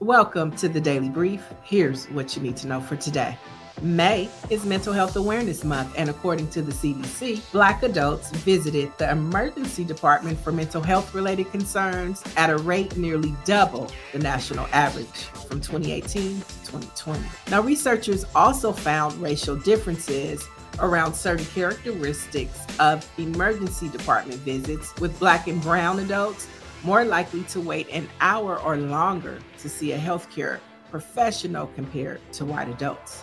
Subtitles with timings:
[0.00, 1.44] Welcome to the Daily Brief.
[1.62, 3.36] Here's what you need to know for today.
[3.82, 9.10] May is Mental Health Awareness Month, and according to the CDC, Black adults visited the
[9.10, 15.06] emergency department for mental health related concerns at a rate nearly double the national average
[15.06, 17.22] from 2018 to 2020.
[17.50, 20.48] Now, researchers also found racial differences
[20.78, 26.48] around certain characteristics of emergency department visits, with Black and Brown adults
[26.82, 30.60] more likely to wait an hour or longer to see a healthcare
[30.90, 33.22] professional compared to white adults.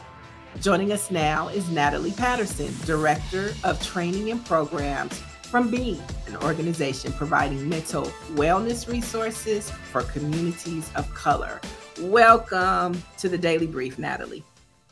[0.62, 7.12] Joining us now is Natalie Patterson, Director of Training and Programs from Beam, an organization
[7.14, 11.60] providing mental wellness resources for communities of color.
[12.02, 14.44] Welcome to the Daily Brief, Natalie.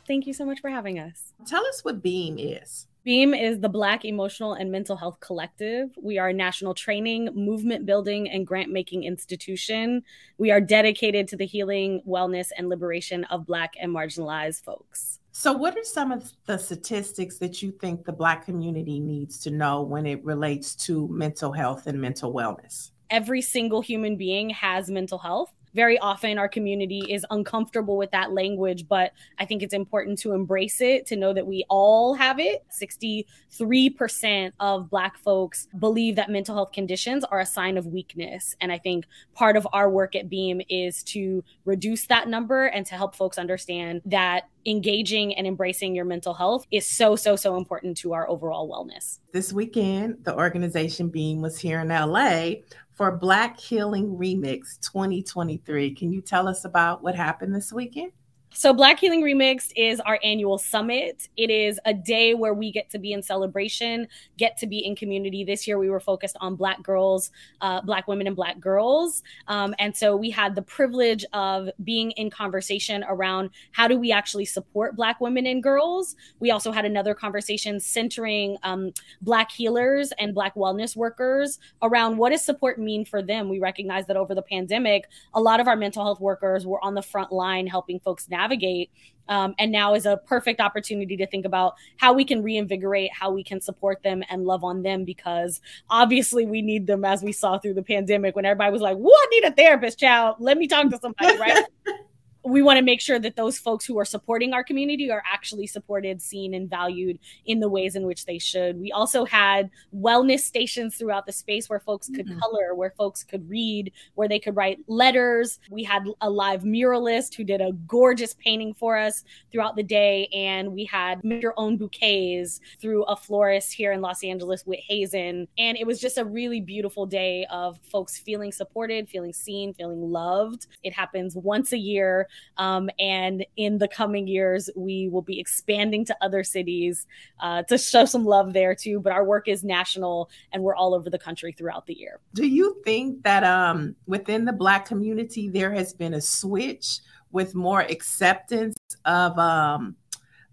[0.06, 1.32] Thank you so much for having us.
[1.46, 2.86] Tell us what Beam is.
[3.06, 5.90] Beam is the Black Emotional and Mental Health Collective.
[5.96, 10.02] We are a national training, movement building, and grant making institution.
[10.38, 15.20] We are dedicated to the healing, wellness, and liberation of Black and marginalized folks.
[15.30, 19.52] So, what are some of the statistics that you think the Black community needs to
[19.52, 22.90] know when it relates to mental health and mental wellness?
[23.08, 28.32] Every single human being has mental health very often our community is uncomfortable with that
[28.32, 32.40] language, but I think it's important to embrace it, to know that we all have
[32.40, 32.64] it.
[32.72, 38.56] 63% of Black folks believe that mental health conditions are a sign of weakness.
[38.60, 39.04] And I think
[39.34, 43.36] part of our work at Beam is to reduce that number and to help folks
[43.36, 48.28] understand that engaging and embracing your mental health is so, so, so important to our
[48.28, 49.20] overall wellness.
[49.32, 52.54] This weekend, the organization Beam was here in LA
[52.96, 55.94] for Black Healing Remix 2023.
[55.94, 58.10] Can you tell us about what happened this weekend?
[58.52, 61.28] So, Black Healing Remixed is our annual summit.
[61.36, 64.08] It is a day where we get to be in celebration,
[64.38, 65.44] get to be in community.
[65.44, 67.30] This year, we were focused on Black girls,
[67.60, 69.22] uh, Black women, and Black girls.
[69.46, 74.10] Um, and so, we had the privilege of being in conversation around how do we
[74.10, 76.16] actually support Black women and girls.
[76.40, 82.30] We also had another conversation centering um, Black healers and Black wellness workers around what
[82.30, 83.50] does support mean for them.
[83.50, 86.94] We recognize that over the pandemic, a lot of our mental health workers were on
[86.94, 88.90] the front line helping folks navigate navigate.
[89.28, 93.32] Um, and now is a perfect opportunity to think about how we can reinvigorate, how
[93.32, 97.32] we can support them and love on them because obviously we need them as we
[97.32, 100.36] saw through the pandemic when everybody was like, What need a therapist, child?
[100.38, 101.64] Let me talk to somebody, right?
[102.46, 105.66] we want to make sure that those folks who are supporting our community are actually
[105.66, 108.78] supported, seen, and valued in the ways in which they should.
[108.78, 112.38] We also had wellness stations throughout the space where folks could mm-hmm.
[112.38, 115.58] color, where folks could read, where they could write letters.
[115.70, 120.28] We had a live muralist who did a gorgeous painting for us throughout the day,
[120.32, 124.78] and we had make your own bouquets through a florist here in Los Angeles with
[124.80, 125.48] Hazen.
[125.58, 130.12] And it was just a really beautiful day of folks feeling supported, feeling seen, feeling
[130.12, 130.66] loved.
[130.82, 136.04] It happens once a year um, and in the coming years, we will be expanding
[136.06, 137.06] to other cities
[137.40, 139.00] uh, to show some love there too.
[139.00, 142.20] But our work is national and we're all over the country throughout the year.
[142.34, 147.00] Do you think that um, within the Black community, there has been a switch
[147.32, 149.96] with more acceptance of um,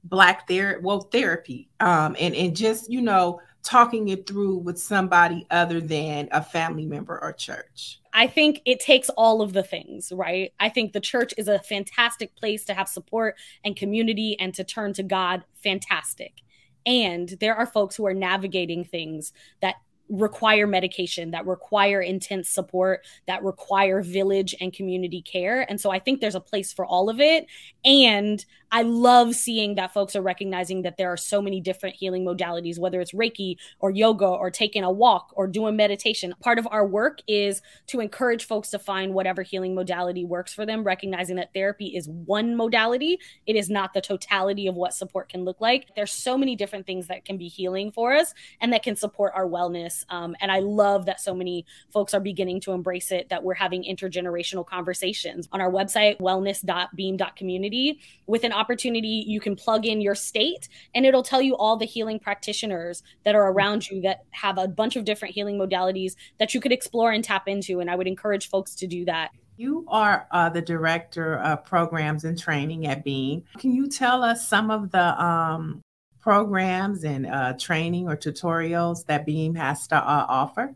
[0.04, 5.46] Black ther- well, therapy um, and, and just, you know, talking it through with somebody
[5.50, 8.00] other than a family member or church?
[8.14, 10.54] I think it takes all of the things, right?
[10.60, 14.64] I think the church is a fantastic place to have support and community and to
[14.64, 15.44] turn to God.
[15.64, 16.42] Fantastic.
[16.86, 19.32] And there are folks who are navigating things
[19.62, 19.76] that
[20.10, 25.62] require medication, that require intense support, that require village and community care.
[25.70, 27.48] And so I think there's a place for all of it.
[27.86, 32.26] And I love seeing that folks are recognizing that there are so many different healing
[32.26, 36.34] modalities, whether it's Reiki or yoga or taking a walk or doing meditation.
[36.42, 40.66] Part of our work is to encourage folks to find whatever healing modality works for
[40.66, 43.20] them, recognizing that therapy is one modality.
[43.46, 45.90] It is not the totality of what support can look like.
[45.96, 49.34] There's so many different things that can be healing for us and that can support
[49.36, 49.93] our wellness.
[50.10, 53.54] Um, and I love that so many folks are beginning to embrace it, that we're
[53.54, 60.16] having intergenerational conversations on our website, wellness.beam.community with an opportunity, you can plug in your
[60.16, 64.58] state and it'll tell you all the healing practitioners that are around you that have
[64.58, 67.80] a bunch of different healing modalities that you could explore and tap into.
[67.80, 69.32] And I would encourage folks to do that.
[69.56, 73.44] You are uh, the director of programs and training at Beam.
[73.60, 75.82] Can you tell us some of the um,
[76.24, 80.74] programs and uh, training or tutorials that Beam has to uh, offer?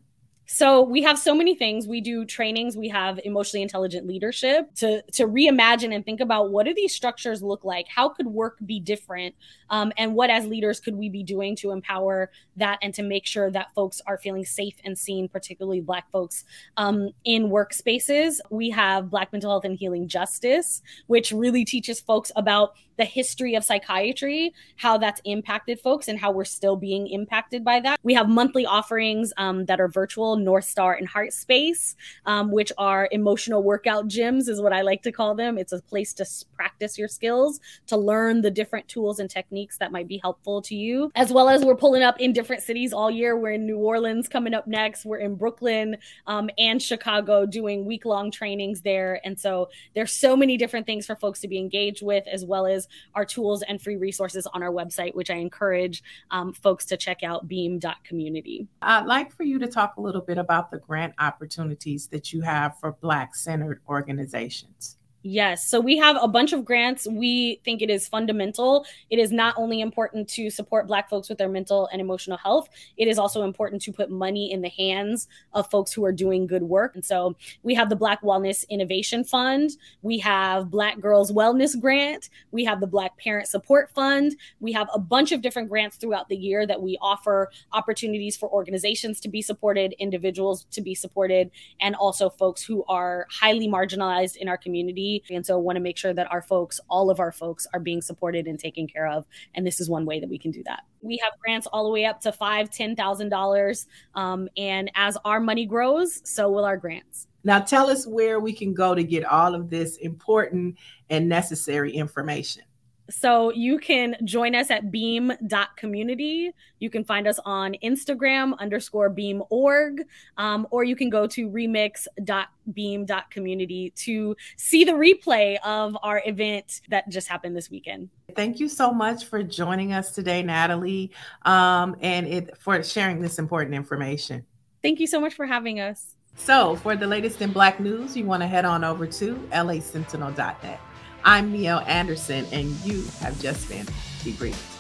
[0.50, 1.88] So we have so many things.
[1.88, 2.78] We do trainings.
[2.78, 7.44] We have emotionally intelligent leadership to to reimagine and think about what do these structures
[7.44, 7.86] look like?
[7.90, 9.36] How could work be different?
[9.70, 13.26] Um, and what as leaders could we be doing to empower that and to make
[13.26, 16.46] sure that folks are feeling safe and seen, particularly Black folks
[16.78, 18.40] um, in workspaces.
[18.50, 23.56] We have Black mental health and healing justice, which really teaches folks about the history
[23.56, 28.00] of psychiatry, how that's impacted folks, and how we're still being impacted by that.
[28.04, 31.96] We have monthly offerings um, that are virtual, North Star and Heart Space,
[32.26, 35.58] um, which are emotional workout gyms, is what I like to call them.
[35.58, 39.92] It's a place to practice your skills, to learn the different tools and techniques that
[39.92, 43.12] might be helpful to you, as well as we're pulling up in different cities all
[43.12, 43.38] year.
[43.38, 45.06] We're in New Orleans coming up next.
[45.06, 49.22] We're in Brooklyn um, and Chicago doing week long trainings there.
[49.24, 52.66] And so there's so many different things for folks to be engaged with, as well
[52.66, 56.98] as our tools and free resources on our website, which I encourage um, folks to
[56.98, 58.68] check out beam.community.
[58.82, 62.42] I'd like for you to talk a little bit about the grant opportunities that you
[62.42, 64.98] have for Black centered organizations.
[65.30, 65.68] Yes.
[65.68, 67.06] So we have a bunch of grants.
[67.06, 68.86] We think it is fundamental.
[69.10, 72.70] It is not only important to support Black folks with their mental and emotional health,
[72.96, 76.48] it is also important to put money in the hands of folks who are doing
[76.48, 76.96] good work.
[76.96, 79.72] And so we have the Black Wellness Innovation Fund.
[80.02, 82.30] We have Black Girls Wellness Grant.
[82.52, 84.38] We have the Black Parent Support Fund.
[84.62, 88.50] We have a bunch of different grants throughout the year that we offer opportunities for
[88.50, 91.52] organizations to be supported, individuals to be supported,
[91.82, 95.98] and also folks who are highly marginalized in our community and so want to make
[95.98, 99.26] sure that our folks, all of our folks, are being supported and taken care of.
[99.56, 100.84] And this is one way that we can do that.
[101.02, 103.88] We have grants all the way up to five, ten thousand um, dollars.
[104.16, 107.28] And as our money grows, so will our grants.
[107.44, 110.78] Now tell us where we can go to get all of this important
[111.10, 112.64] and necessary information.
[113.10, 116.52] So you can join us at beam.community.
[116.80, 120.04] You can find us on Instagram underscore beam.org,
[120.38, 127.08] um, or you can go to remix.beam.community to see the replay of our event that
[127.10, 128.10] just happened this weekend.
[128.36, 131.12] Thank you so much for joining us today, Natalie,
[131.44, 134.46] um, and it, for sharing this important information.
[134.82, 136.16] Thank you so much for having us.
[136.36, 140.80] So, for the latest in Black news, you want to head on over to lasentinel.net.
[141.30, 143.86] I'm Neil Anderson, and you have just been
[144.24, 144.77] debriefed.